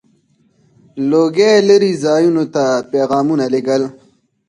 •لوګی 1.09 1.53
لرې 1.69 1.91
ځایونو 2.03 2.43
ته 2.55 2.63
پيغامونه 2.91 3.45
لیږل. 3.53 3.83